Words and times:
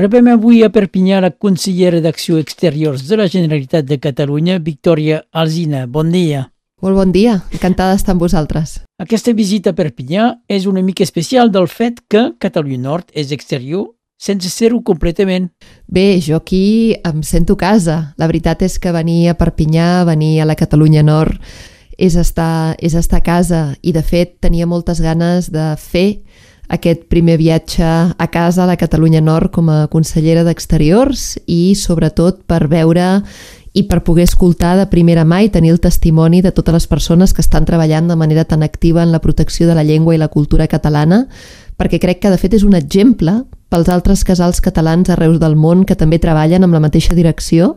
Rebem 0.00 0.30
avui 0.32 0.62
a 0.64 0.70
Perpinyà 0.72 1.18
la 1.20 1.28
consellera 1.28 1.98
d'Acció 2.00 2.38
Exteriors 2.40 3.02
de 3.04 3.18
la 3.20 3.26
Generalitat 3.28 3.84
de 3.84 3.98
Catalunya, 4.00 4.54
Victòria 4.56 5.18
Alzina. 5.30 5.82
Bon 5.84 6.08
dia. 6.08 6.46
Molt 6.80 6.96
bon 6.96 7.12
dia, 7.12 7.34
encantada 7.52 7.92
d'estar 7.92 8.14
amb 8.14 8.24
vosaltres. 8.24 8.78
Aquesta 8.96 9.34
visita 9.36 9.74
a 9.74 9.76
Perpinyà 9.76 10.30
és 10.48 10.64
una 10.64 10.80
mica 10.80 11.04
especial 11.04 11.52
del 11.52 11.68
fet 11.68 12.00
que 12.08 12.30
Catalunya 12.40 12.80
Nord 12.80 13.12
és 13.12 13.28
exterior 13.36 13.90
sense 14.16 14.48
ser-ho 14.48 14.80
completament. 14.80 15.50
Bé, 15.84 16.16
jo 16.24 16.40
aquí 16.40 16.96
em 17.04 17.20
sento 17.20 17.58
casa. 17.60 18.14
La 18.16 18.30
veritat 18.30 18.64
és 18.64 18.78
que 18.80 18.96
venir 18.96 19.28
a 19.28 19.36
Perpinyà, 19.36 20.06
venir 20.08 20.38
a 20.40 20.48
la 20.48 20.56
Catalunya 20.56 21.04
Nord, 21.04 21.36
és 22.00 22.16
estar, 22.16 22.72
és 22.80 22.96
estar 22.96 23.20
a 23.20 23.26
casa 23.28 23.60
i 23.84 23.92
de 23.92 24.00
fet 24.00 24.38
tenia 24.40 24.64
moltes 24.64 25.04
ganes 25.04 25.52
de 25.52 25.74
fer 25.76 26.22
aquest 26.70 27.06
primer 27.10 27.36
viatge 27.40 27.84
a 27.84 28.26
casa 28.30 28.62
a 28.64 28.68
la 28.70 28.78
Catalunya 28.78 29.20
Nord 29.20 29.50
com 29.52 29.68
a 29.68 29.88
consellera 29.90 30.44
d'Exteriors 30.46 31.34
i 31.50 31.74
sobretot 31.74 32.44
per 32.46 32.68
veure 32.70 33.20
i 33.72 33.84
per 33.86 34.02
poder 34.06 34.26
escoltar 34.26 34.76
de 34.78 34.86
primera 34.90 35.24
mà 35.26 35.42
i 35.44 35.50
tenir 35.50 35.70
el 35.74 35.80
testimoni 35.82 36.40
de 36.42 36.50
totes 36.54 36.74
les 36.74 36.86
persones 36.90 37.34
que 37.34 37.42
estan 37.42 37.66
treballant 37.66 38.08
de 38.10 38.16
manera 38.18 38.44
tan 38.44 38.62
activa 38.62 39.02
en 39.02 39.12
la 39.12 39.20
protecció 39.22 39.66
de 39.68 39.74
la 39.74 39.84
llengua 39.84 40.14
i 40.14 40.18
la 40.18 40.30
cultura 40.30 40.66
catalana, 40.66 41.26
perquè 41.78 42.00
crec 42.02 42.22
que 42.22 42.30
de 42.30 42.38
fet 42.38 42.54
és 42.54 42.66
un 42.66 42.74
exemple 42.74 43.44
pels 43.70 43.88
altres 43.88 44.24
casals 44.26 44.60
catalans 44.60 45.10
arreu 45.10 45.38
del 45.38 45.54
món 45.54 45.84
que 45.86 45.94
també 45.98 46.18
treballen 46.18 46.66
amb 46.66 46.74
la 46.74 46.82
mateixa 46.82 47.14
direcció 47.14 47.76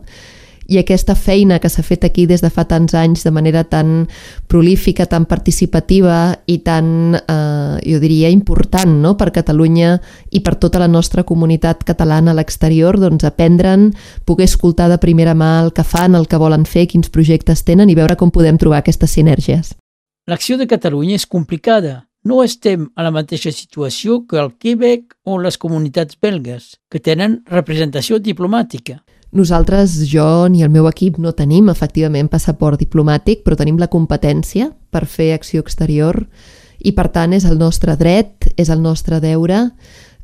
i 0.67 0.77
aquesta 0.79 1.15
feina 1.15 1.59
que 1.59 1.69
s'ha 1.69 1.83
fet 1.83 2.05
aquí 2.07 2.25
des 2.29 2.41
de 2.41 2.49
fa 2.53 2.65
tants 2.69 2.93
anys 2.95 3.23
de 3.25 3.31
manera 3.31 3.63
tan 3.63 4.07
prolífica, 4.47 5.05
tan 5.05 5.25
participativa 5.25 6.39
i 6.45 6.59
tan, 6.63 7.15
eh, 7.15 7.77
jo 7.83 7.99
diria, 7.99 8.29
important 8.29 9.01
no? 9.01 9.15
per 9.17 9.31
Catalunya 9.35 9.97
i 10.31 10.41
per 10.41 10.55
tota 10.55 10.79
la 10.79 10.87
nostra 10.87 11.23
comunitat 11.23 11.83
catalana 11.83 12.31
a 12.31 12.37
l'exterior, 12.37 12.99
doncs 12.99 13.23
aprendre'n, 13.27 13.91
poder 14.25 14.47
escoltar 14.47 14.89
de 14.89 14.97
primera 14.97 15.35
mà 15.35 15.59
el 15.63 15.73
que 15.73 15.83
fan, 15.83 16.15
el 16.15 16.27
que 16.27 16.39
volen 16.39 16.65
fer, 16.65 16.87
quins 16.87 17.09
projectes 17.09 17.63
tenen 17.63 17.89
i 17.89 17.95
veure 17.95 18.15
com 18.15 18.31
podem 18.31 18.57
trobar 18.57 18.83
aquestes 18.83 19.11
sinergies. 19.11 19.75
L'acció 20.27 20.57
de 20.57 20.67
Catalunya 20.71 21.17
és 21.19 21.27
complicada. 21.27 22.05
No 22.23 22.39
estem 22.43 22.85
a 22.95 23.03
la 23.03 23.11
mateixa 23.11 23.51
situació 23.51 24.21
que 24.23 24.37
el 24.39 24.53
Quebec 24.55 25.17
o 25.27 25.35
les 25.43 25.57
comunitats 25.59 26.15
belgues, 26.15 26.77
que 26.87 27.01
tenen 27.03 27.41
representació 27.51 28.21
diplomàtica. 28.23 29.01
Nosaltres, 29.33 29.95
jo 30.05 30.45
ni 30.45 30.61
el 30.61 30.69
meu 30.69 30.85
equip 30.85 31.17
no 31.17 31.31
tenim 31.33 31.71
efectivament 31.73 32.27
passaport 32.29 32.77
diplomàtic, 32.77 33.41
però 33.41 33.57
tenim 33.57 33.79
la 33.81 33.89
competència 33.89 34.67
per 34.93 35.07
fer 35.09 35.31
acció 35.33 35.63
exterior 35.63 36.19
i 36.85 36.91
per 36.93 37.07
tant 37.15 37.33
és 37.33 37.47
el 37.49 37.57
nostre 37.57 37.95
dret, 37.97 38.51
és 38.61 38.69
el 38.69 38.83
nostre 38.83 39.17
deure 39.23 39.71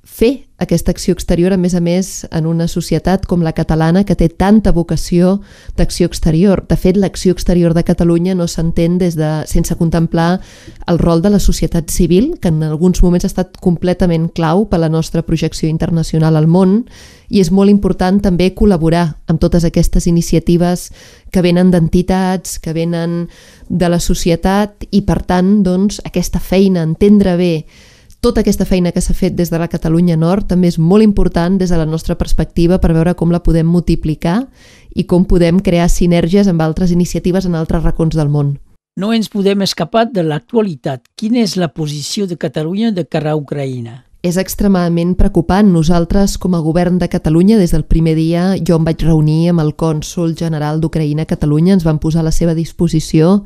fer 0.09 0.49
aquesta 0.59 0.91
acció 0.91 1.13
exterior, 1.13 1.53
a 1.53 1.57
més 1.57 1.73
a 1.73 1.79
més, 1.79 2.27
en 2.35 2.45
una 2.45 2.67
societat 2.67 3.23
com 3.29 3.43
la 3.45 3.53
catalana 3.55 4.03
que 4.03 4.17
té 4.19 4.27
tanta 4.27 4.73
vocació 4.75 5.37
d'acció 5.79 6.09
exterior. 6.09 6.65
De 6.67 6.75
fet, 6.75 6.97
l'acció 6.99 7.31
exterior 7.31 7.73
de 7.73 7.85
Catalunya 7.87 8.35
no 8.35 8.49
s'entén 8.51 8.97
des 8.99 9.15
de 9.15 9.29
sense 9.47 9.75
contemplar 9.79 10.41
el 10.91 10.99
rol 10.99 11.21
de 11.23 11.31
la 11.31 11.39
societat 11.39 11.89
civil, 11.89 12.33
que 12.41 12.51
en 12.51 12.61
alguns 12.63 12.99
moments 13.03 13.23
ha 13.23 13.31
estat 13.31 13.55
completament 13.63 14.27
clau 14.35 14.65
per 14.67 14.81
la 14.83 14.91
nostra 14.91 15.23
projecció 15.23 15.69
internacional 15.69 16.35
al 16.35 16.47
món, 16.51 16.83
i 17.29 17.39
és 17.39 17.53
molt 17.53 17.71
important 17.71 18.19
també 18.19 18.51
col·laborar 18.51 19.13
amb 19.31 19.39
totes 19.39 19.63
aquestes 19.63 20.07
iniciatives 20.11 20.89
que 21.31 21.45
venen 21.45 21.71
d'entitats, 21.71 22.59
que 22.59 22.73
venen 22.73 23.29
de 23.69 23.87
la 23.87 24.01
societat, 24.03 24.83
i 24.91 25.05
per 25.07 25.21
tant, 25.23 25.61
doncs, 25.63 26.01
aquesta 26.03 26.43
feina, 26.43 26.83
entendre 26.83 27.37
bé 27.39 27.53
tota 28.21 28.41
aquesta 28.41 28.65
feina 28.67 28.91
que 28.91 29.01
s'ha 29.01 29.13
fet 29.15 29.35
des 29.35 29.49
de 29.49 29.59
la 29.59 29.69
Catalunya 29.71 30.17
Nord 30.19 30.49
també 30.51 30.67
és 30.67 30.77
molt 30.79 31.03
important 31.03 31.57
des 31.59 31.69
de 31.71 31.77
la 31.79 31.85
nostra 31.87 32.17
perspectiva 32.19 32.79
per 32.79 32.91
veure 32.93 33.15
com 33.15 33.31
la 33.31 33.43
podem 33.43 33.67
multiplicar 33.67 34.41
i 34.95 35.05
com 35.05 35.25
podem 35.25 35.59
crear 35.59 35.89
sinergies 35.89 36.47
amb 36.47 36.61
altres 36.61 36.91
iniciatives 36.91 37.45
en 37.45 37.55
altres 37.55 37.83
racons 37.83 38.15
del 38.15 38.29
món. 38.29 38.57
No 38.99 39.13
ens 39.13 39.29
podem 39.31 39.61
escapar 39.63 40.09
de 40.11 40.23
l'actualitat. 40.23 41.05
Quina 41.15 41.39
és 41.39 41.55
la 41.55 41.69
posició 41.71 42.27
de 42.27 42.35
Catalunya 42.35 42.91
de 42.91 43.05
cara 43.07 43.31
a 43.31 43.39
Ucraïna? 43.39 44.03
És 44.19 44.35
extremadament 44.35 45.13
preocupant. 45.15 45.69
Nosaltres, 45.71 46.35
com 46.37 46.57
a 46.57 46.59
govern 46.59 46.97
de 46.99 47.07
Catalunya, 47.07 47.57
des 47.57 47.71
del 47.71 47.85
primer 47.87 48.17
dia 48.17 48.57
jo 48.59 48.75
em 48.75 48.83
vaig 48.83 49.05
reunir 49.05 49.53
amb 49.53 49.63
el 49.63 49.71
cònsol 49.79 50.35
general 50.35 50.81
d'Ucraïna 50.81 51.23
a 51.23 51.29
Catalunya, 51.29 51.77
ens 51.77 51.87
van 51.87 52.01
posar 52.03 52.19
a 52.19 52.27
la 52.27 52.35
seva 52.35 52.57
disposició. 52.57 53.45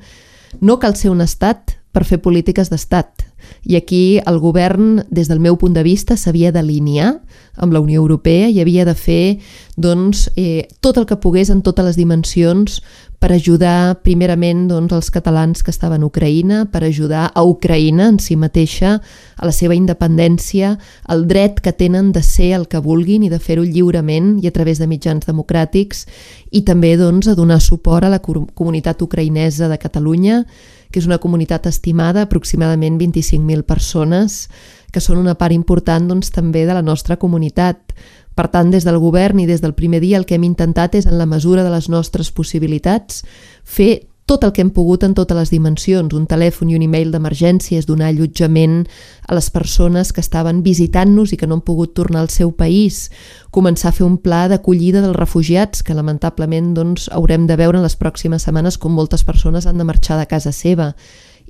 No 0.62 0.80
cal 0.80 0.98
ser 0.98 1.12
un 1.14 1.22
estat 1.22 1.78
per 1.94 2.08
fer 2.10 2.18
polítiques 2.18 2.74
d'estat. 2.74 3.23
I 3.64 3.78
aquí 3.78 4.20
el 4.26 4.40
govern, 4.40 5.04
des 5.10 5.30
del 5.32 5.40
meu 5.40 5.58
punt 5.58 5.74
de 5.74 5.84
vista, 5.84 6.18
s'havia 6.18 6.52
d'alinear 6.52 7.16
amb 7.56 7.74
la 7.74 7.82
Unió 7.84 8.02
Europea 8.02 8.50
i 8.50 8.60
havia 8.62 8.86
de 8.86 8.96
fer 8.98 9.40
doncs, 9.78 10.30
eh, 10.36 10.68
tot 10.82 10.98
el 10.98 11.06
que 11.06 11.20
pogués 11.22 11.50
en 11.54 11.62
totes 11.62 11.86
les 11.86 12.00
dimensions 12.00 12.82
per 13.24 13.32
ajudar 13.32 14.02
primerament 14.04 14.66
doncs, 14.68 14.92
els 14.92 15.08
catalans 15.16 15.64
que 15.64 15.72
estaven 15.72 16.02
a 16.04 16.08
Ucraïna, 16.10 16.66
per 16.68 16.82
ajudar 16.84 17.30
a 17.32 17.46
Ucraïna 17.48 18.10
en 18.12 18.18
si 18.20 18.36
mateixa, 18.36 18.98
a 19.00 19.48
la 19.48 19.54
seva 19.56 19.78
independència, 19.80 20.74
el 21.08 21.24
dret 21.30 21.62
que 21.64 21.72
tenen 21.72 22.12
de 22.12 22.20
ser 22.20 22.52
el 22.58 22.68
que 22.68 22.84
vulguin 22.84 23.24
i 23.24 23.32
de 23.32 23.40
fer-ho 23.40 23.64
lliurement 23.64 24.34
i 24.44 24.52
a 24.52 24.52
través 24.52 24.84
de 24.84 24.90
mitjans 24.92 25.24
democràtics 25.24 26.04
i 26.52 26.66
també 26.68 26.98
doncs, 27.00 27.32
a 27.32 27.38
donar 27.40 27.62
suport 27.64 28.04
a 28.04 28.12
la 28.12 28.20
comunitat 28.20 29.08
ucraïnesa 29.08 29.72
de 29.72 29.80
Catalunya 29.80 30.44
que 30.92 31.00
és 31.00 31.08
una 31.08 31.18
comunitat 31.18 31.66
estimada, 31.66 32.28
aproximadament 32.28 33.00
25.000 33.00 33.64
persones, 33.66 34.50
que 34.94 35.02
són 35.02 35.18
una 35.18 35.34
part 35.34 35.56
important 35.56 36.06
doncs, 36.12 36.30
també 36.30 36.68
de 36.68 36.76
la 36.76 36.84
nostra 36.86 37.18
comunitat. 37.18 37.96
Per 38.34 38.48
tant, 38.50 38.72
des 38.74 38.86
del 38.88 38.98
govern 39.02 39.40
i 39.40 39.46
des 39.50 39.62
del 39.62 39.76
primer 39.78 40.02
dia 40.02 40.18
el 40.18 40.26
que 40.26 40.36
hem 40.36 40.48
intentat 40.48 40.96
és, 40.96 41.06
en 41.06 41.20
la 41.20 41.30
mesura 41.30 41.64
de 41.64 41.70
les 41.74 41.90
nostres 41.90 42.32
possibilitats, 42.32 43.22
fer 43.64 44.08
tot 44.26 44.46
el 44.46 44.54
que 44.54 44.62
hem 44.64 44.70
pogut 44.72 45.04
en 45.04 45.14
totes 45.14 45.36
les 45.36 45.52
dimensions, 45.52 46.14
un 46.16 46.28
telèfon 46.32 46.70
i 46.72 46.78
un 46.78 46.86
e-mail 46.86 47.12
d'emergències, 47.12 47.86
donar 47.86 48.08
allotjament 48.10 48.86
a 49.28 49.36
les 49.36 49.50
persones 49.52 50.14
que 50.16 50.24
estaven 50.24 50.62
visitant-nos 50.64 51.34
i 51.34 51.38
que 51.38 51.48
no 51.48 51.58
han 51.60 51.66
pogut 51.66 51.94
tornar 51.94 52.22
al 52.24 52.32
seu 52.32 52.54
país, 52.56 53.10
començar 53.52 53.92
a 53.92 53.98
fer 53.98 54.08
un 54.08 54.16
pla 54.18 54.46
d'acollida 54.48 55.04
dels 55.04 55.18
refugiats, 55.18 55.84
que 55.84 55.98
lamentablement 55.98 56.72
doncs, 56.74 57.10
haurem 57.12 57.48
de 57.48 57.60
veure 57.60 57.78
en 57.82 57.84
les 57.84 58.00
pròximes 58.00 58.48
setmanes 58.48 58.80
com 58.80 58.96
moltes 58.96 59.28
persones 59.28 59.68
han 59.68 59.78
de 59.78 59.88
marxar 59.88 60.18
de 60.22 60.30
casa 60.32 60.56
seva, 60.56 60.94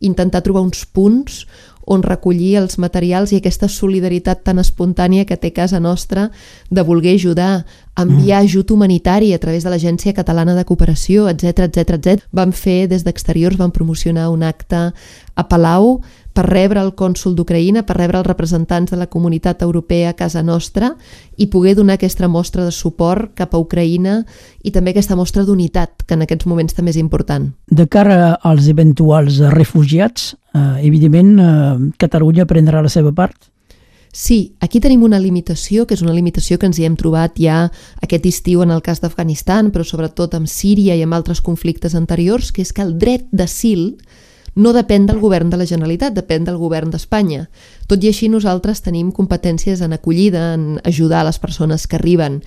intentar 0.02 0.42
trobar 0.42 0.66
uns 0.66 0.86
punts 0.86 1.46
on 1.86 2.04
recollir 2.04 2.56
els 2.62 2.78
materials 2.80 3.34
i 3.34 3.40
aquesta 3.40 3.68
solidaritat 3.68 4.44
tan 4.48 4.60
espontània 4.60 5.26
que 5.26 5.38
té 5.38 5.52
casa 5.52 5.80
nostra 5.84 6.30
de 6.70 6.84
voler 6.84 7.16
ajudar, 7.16 7.66
enviar 8.00 8.42
mm. 8.42 8.46
ajut 8.46 8.72
humanitari 8.72 9.34
a 9.34 9.40
través 9.40 9.64
de 9.64 9.70
l'Agència 9.74 10.16
Catalana 10.16 10.56
de 10.56 10.66
Cooperació, 10.66 11.28
etc 11.30 11.68
etc 11.68 11.98
etc. 11.98 12.26
Vam 12.32 12.52
fer 12.52 12.88
des 12.88 13.04
d'exteriors, 13.04 13.58
vam 13.60 13.72
promocionar 13.72 14.30
un 14.32 14.44
acte 14.44 14.92
a 15.36 15.48
Palau 15.50 16.02
per 16.34 16.46
rebre 16.50 16.82
el 16.82 16.92
cònsul 16.98 17.36
d'Ucraïna, 17.38 17.86
per 17.86 17.98
rebre 18.00 18.20
els 18.20 18.28
representants 18.28 18.92
de 18.92 18.98
la 18.98 19.08
comunitat 19.08 19.62
europea 19.62 20.12
a 20.12 20.18
casa 20.18 20.44
nostra 20.44 20.94
i 21.38 21.48
poder 21.54 21.76
donar 21.78 22.00
aquesta 22.00 22.28
mostra 22.28 22.66
de 22.66 22.74
suport 22.74 23.34
cap 23.38 23.54
a 23.54 23.62
Ucraïna 23.62 24.24
i 24.64 24.74
també 24.74 24.92
aquesta 24.92 25.16
mostra 25.16 25.46
d'unitat, 25.46 26.04
que 26.08 26.18
en 26.18 26.26
aquests 26.26 26.50
moments 26.50 26.74
també 26.74 26.94
és 26.94 27.00
important. 27.02 27.52
De 27.70 27.88
cara 27.88 28.34
als 28.42 28.68
eventuals 28.68 29.40
refugiats, 29.54 30.34
eh, 30.54 30.86
evidentment 30.88 31.34
eh, 31.40 31.90
Catalunya 32.02 32.50
prendrà 32.50 32.82
la 32.82 32.90
seva 32.90 33.14
part? 33.14 33.54
Sí, 34.14 34.54
aquí 34.62 34.78
tenim 34.78 35.02
una 35.02 35.18
limitació, 35.18 35.88
que 35.90 35.96
és 35.98 36.04
una 36.06 36.14
limitació 36.14 36.60
que 36.62 36.68
ens 36.70 36.78
hi 36.78 36.86
hem 36.86 36.94
trobat 36.96 37.40
ja 37.42 37.72
aquest 38.06 38.28
estiu 38.30 38.62
en 38.62 38.70
el 38.70 38.84
cas 38.86 39.02
d'Afganistan, 39.02 39.72
però 39.74 39.82
sobretot 39.82 40.36
amb 40.38 40.46
Síria 40.46 40.94
i 40.94 41.02
amb 41.02 41.18
altres 41.18 41.42
conflictes 41.42 41.96
anteriors, 41.98 42.52
que 42.54 42.62
és 42.62 42.70
que 42.70 42.86
el 42.86 42.94
dret 43.02 43.26
d'asil 43.34 43.96
no 44.56 44.74
depèn 44.74 45.08
del 45.10 45.20
govern 45.20 45.50
de 45.50 45.58
la 45.58 45.66
Generalitat, 45.66 46.14
depèn 46.14 46.46
del 46.46 46.60
govern 46.62 46.92
d'Espanya. 46.94 47.48
Tot 47.88 48.04
i 48.04 48.12
així 48.12 48.30
nosaltres 48.30 48.84
tenim 48.86 49.12
competències 49.12 49.82
en 49.82 49.94
acollida, 49.94 50.54
en 50.54 50.80
ajudar 50.84 51.24
les 51.26 51.40
persones 51.40 51.88
que 51.88 51.98
arriben 51.98 52.42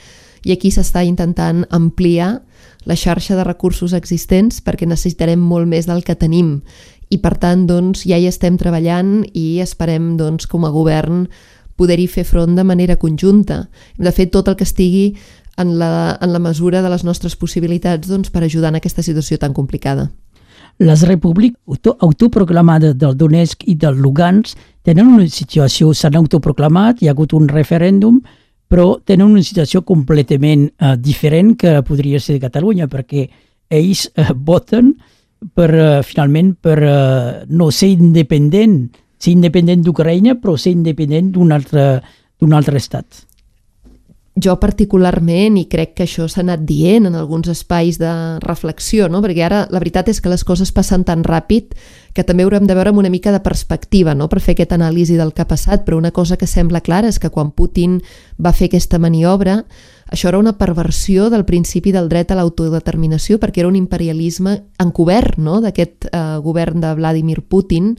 i 0.47 0.53
aquí 0.55 0.71
s'està 0.71 1.03
intentant 1.03 1.65
ampliar 1.75 2.43
la 2.87 2.95
xarxa 2.95 3.35
de 3.35 3.45
recursos 3.45 3.97
existents 3.99 4.61
perquè 4.63 4.87
necessitarem 4.87 5.41
molt 5.43 5.67
més 5.67 5.89
del 5.91 6.05
que 6.07 6.15
tenim 6.15 6.61
i 7.11 7.19
per 7.23 7.37
tant 7.43 7.67
doncs, 7.67 8.05
ja 8.07 8.19
hi 8.19 8.29
estem 8.31 8.59
treballant 8.59 9.25
i 9.35 9.59
esperem 9.63 10.15
doncs, 10.19 10.47
com 10.51 10.67
a 10.67 10.73
govern 10.75 11.27
poder-hi 11.77 12.07
fer 12.09 12.25
front 12.25 12.57
de 12.57 12.65
manera 12.65 12.97
conjunta. 12.97 13.67
Hem 13.99 14.07
de 14.07 14.13
fer 14.15 14.31
tot 14.33 14.49
el 14.49 14.57
que 14.57 14.65
estigui 14.65 15.17
en 15.61 15.77
la, 15.79 16.17
en 16.21 16.33
la 16.33 16.41
mesura 16.43 16.83
de 16.83 16.91
les 16.91 17.05
nostres 17.05 17.37
possibilitats 17.37 18.09
doncs, 18.09 18.31
per 18.31 18.43
ajudar 18.45 18.73
en 18.73 18.81
aquesta 18.81 19.05
situació 19.07 19.39
tan 19.39 19.55
complicada. 19.55 20.09
Les 20.79 21.03
repúbliques 21.09 21.95
autoproclamades 22.05 22.97
del 23.01 23.17
Donetsk 23.17 23.65
i 23.65 23.75
del 23.81 23.97
Lugansk 23.97 24.59
tenen 24.85 25.09
una 25.09 25.29
situació, 25.33 25.95
s'han 25.97 26.19
autoproclamat, 26.19 27.01
hi 27.01 27.09
ha 27.09 27.15
hagut 27.15 27.33
un 27.33 27.49
referèndum, 27.49 28.21
però 28.69 28.99
tenen 29.07 29.31
una 29.31 29.45
situació 29.47 29.83
completament 29.87 30.67
uh, 30.83 30.95
diferent 31.01 31.55
que 31.57 31.79
podria 31.87 32.21
ser 32.21 32.37
de 32.37 32.45
Catalunya, 32.45 32.91
perquè 32.93 33.25
ells 33.73 34.07
uh, 34.13 34.35
voten 34.37 34.93
per, 35.55 35.71
uh, 35.73 36.03
finalment 36.05 36.53
per 36.61 36.77
uh, 36.83 37.47
no 37.49 37.71
ser 37.71 37.95
independent, 37.95 38.83
ser 39.19 39.33
independent 39.33 39.87
d'Ucraïna, 39.87 40.37
però 40.43 40.59
ser 40.61 40.75
independent 40.77 41.33
d'un 41.33 41.57
altre, 41.57 41.87
d'un 42.37 42.53
altre 42.53 42.77
estat. 42.83 43.26
Jo 44.37 44.53
particularment, 44.61 45.57
i 45.57 45.65
crec 45.65 45.95
que 45.97 46.05
això 46.05 46.27
s'ha 46.29 46.43
anat 46.43 46.67
dient 46.69 47.09
en 47.09 47.15
alguns 47.17 47.49
espais 47.49 47.97
de 47.97 48.13
reflexió, 48.45 49.09
no? 49.09 49.23
perquè 49.25 49.47
ara 49.47 49.63
la 49.73 49.81
veritat 49.81 50.11
és 50.13 50.21
que 50.21 50.29
les 50.29 50.45
coses 50.45 50.73
passen 50.77 51.07
tan 51.09 51.25
ràpid 51.25 51.73
que 52.13 52.25
també 52.25 52.45
haurem 52.45 52.69
de 52.69 52.77
veure 52.77 52.93
amb 52.93 53.01
una 53.01 53.13
mica 53.13 53.33
de 53.33 53.41
perspectiva 53.41 54.15
no? 54.15 54.29
per 54.29 54.43
fer 54.45 54.53
aquest 54.53 54.77
anàlisi 54.77 55.17
del 55.17 55.33
que 55.33 55.43
ha 55.43 55.49
passat, 55.49 55.87
però 55.87 55.97
una 55.97 56.13
cosa 56.13 56.37
que 56.37 56.47
sembla 56.47 56.85
clara 56.85 57.09
és 57.09 57.19
que 57.19 57.33
quan 57.33 57.51
Putin 57.57 58.03
va 58.37 58.53
fer 58.53 58.69
aquesta 58.69 59.01
maniobra, 59.01 59.63
això 60.13 60.29
era 60.29 60.39
una 60.39 60.59
perversió 60.59 61.31
del 61.33 61.47
principi 61.49 61.91
del 61.97 62.09
dret 62.13 62.31
a 62.31 62.37
l'autodeterminació 62.39 63.41
perquè 63.41 63.65
era 63.65 63.73
un 63.73 63.81
imperialisme 63.81 64.59
encobert 64.79 65.41
no? 65.41 65.63
d'aquest 65.65 66.11
eh, 66.13 66.25
govern 66.45 66.85
de 66.85 66.93
Vladimir 66.95 67.41
Putin. 67.49 67.95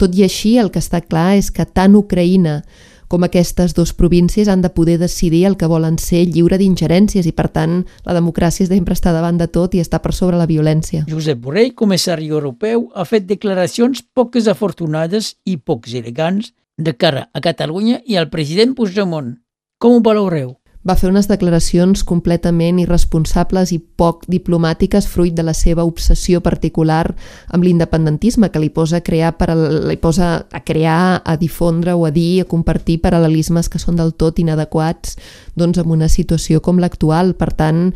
Tot 0.00 0.16
i 0.16 0.24
així, 0.24 0.56
el 0.56 0.70
que 0.72 0.80
està 0.80 1.02
clar 1.04 1.34
és 1.36 1.50
que 1.52 1.66
tant 1.68 1.98
Ucraïna 1.98 2.62
com 3.10 3.24
aquestes 3.26 3.74
dues 3.74 3.90
províncies 3.98 4.46
han 4.48 4.62
de 4.62 4.70
poder 4.70 4.94
decidir 5.00 5.42
el 5.48 5.56
que 5.58 5.66
volen 5.66 5.96
ser 5.98 6.22
lliure 6.30 6.56
d'ingerències 6.60 7.26
i, 7.26 7.32
per 7.34 7.48
tant, 7.50 7.80
la 8.06 8.14
democràcia 8.14 8.68
sempre 8.70 8.94
està 8.94 9.10
davant 9.10 9.40
de 9.40 9.48
tot 9.50 9.74
i 9.74 9.82
està 9.82 9.98
per 9.98 10.14
sobre 10.14 10.38
la 10.38 10.46
violència. 10.46 11.02
Josep 11.10 11.42
Borrell, 11.42 11.74
comissari 11.74 12.30
europeu, 12.30 12.86
ha 12.94 13.04
fet 13.04 13.26
declaracions 13.26 14.04
poques 14.14 14.46
afortunades 14.46 15.34
i 15.42 15.58
pocs 15.58 15.98
elegants 15.98 16.54
de 16.78 16.94
cara 16.94 17.26
a 17.34 17.42
Catalunya 17.42 17.98
i 18.06 18.16
al 18.16 18.30
president 18.30 18.78
Puigdemont. 18.78 19.34
Com 19.82 19.98
ho 19.98 20.04
valoreu? 20.06 20.59
Va 20.86 20.96
fer 20.96 21.10
unes 21.10 21.28
declaracions 21.28 22.02
completament 22.08 22.78
irresponsables 22.80 23.72
i 23.74 23.78
poc 24.00 24.22
diplomàtiques 24.32 25.08
fruit 25.10 25.34
de 25.36 25.44
la 25.44 25.52
seva 25.56 25.84
obsessió 25.84 26.40
particular 26.40 27.02
amb 27.52 27.66
l'independentisme 27.66 28.48
que 28.48 28.62
li 28.62 28.70
posa 28.72 29.00
a 29.00 29.04
crear, 29.04 29.34
li 29.60 29.98
posa 30.00 30.30
a 30.50 30.62
crear, 30.64 31.20
a 31.20 31.36
difondre 31.36 31.92
o 31.92 32.06
a 32.08 32.12
dir, 32.14 32.40
a 32.40 32.48
compartir 32.48 33.00
paral·lelismes 33.04 33.68
que 33.68 33.82
són 33.82 34.00
del 34.00 34.14
tot 34.16 34.40
inadequats 34.40 35.18
doncs, 35.54 35.82
en 35.82 35.92
una 35.92 36.08
situació 36.08 36.62
com 36.64 36.80
l'actual. 36.80 37.34
Per 37.36 37.52
tant, 37.52 37.90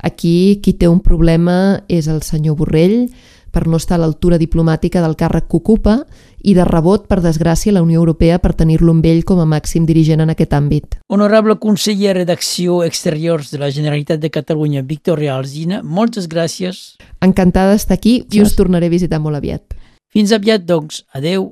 aquí 0.00 0.60
qui 0.64 0.72
té 0.72 0.88
un 0.88 1.04
problema 1.04 1.84
és 1.88 2.08
el 2.08 2.22
senyor 2.24 2.56
Borrell, 2.56 3.10
per 3.52 3.66
no 3.66 3.78
estar 3.80 3.98
a 3.98 4.02
l'altura 4.02 4.38
diplomàtica 4.38 5.02
del 5.02 5.16
càrrec 5.18 5.48
que 5.50 5.58
ocupa 5.58 5.96
i 6.42 6.54
de 6.56 6.64
rebot, 6.64 7.06
per 7.10 7.20
desgràcia, 7.20 7.72
la 7.72 7.82
Unió 7.84 8.00
Europea 8.00 8.38
per 8.38 8.54
tenir-lo 8.56 8.94
amb 8.94 9.06
ell 9.06 9.24
com 9.28 9.40
a 9.42 9.48
màxim 9.48 9.86
dirigent 9.88 10.22
en 10.24 10.32
aquest 10.32 10.54
àmbit. 10.56 10.98
Honorable 11.08 11.58
conseller 11.60 12.24
d'Acció 12.28 12.82
Exteriors 12.86 13.50
de 13.52 13.60
la 13.62 13.70
Generalitat 13.74 14.20
de 14.20 14.30
Catalunya, 14.30 14.82
Victoria 14.82 15.36
Alzina, 15.36 15.82
moltes 15.82 16.28
gràcies. 16.28 16.96
Encantada 17.20 17.74
d'estar 17.74 17.98
aquí 17.98 18.20
i 18.30 18.42
us 18.44 18.56
tornaré 18.56 18.88
a 18.88 18.96
visitar 18.96 19.20
molt 19.20 19.40
aviat. 19.40 19.76
Fins 20.10 20.32
aviat, 20.34 20.64
doncs. 20.66 21.04
Adeu. 21.14 21.48